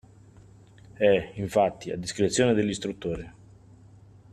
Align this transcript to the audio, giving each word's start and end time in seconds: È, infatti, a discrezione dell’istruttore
È, 0.93 1.31
infatti, 1.35 1.91
a 1.91 1.95
discrezione 1.95 2.55
dell’istruttore 2.55 3.33